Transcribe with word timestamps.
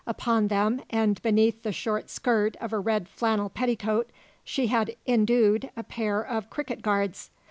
Upon 0.07 0.47
them, 0.47 0.81
and 0.89 1.21
beneath 1.21 1.61
the 1.61 1.71
short 1.71 2.09
skirt 2.09 2.55
of 2.59 2.73
a 2.73 2.79
red 2.79 3.07
flannel 3.07 3.49
petticoat, 3.49 4.09
she 4.43 4.65
had 4.65 4.95
indued 5.05 5.69
a 5.77 5.83
pair 5.83 6.23
of 6.25 6.49
cricket 6.49 6.81
guards. 6.81 7.29